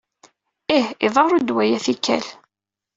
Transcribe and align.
Ih, 0.77 0.87
iḍerru-d 1.07 1.49
waya 1.55 1.79
tikkal. 1.85 2.25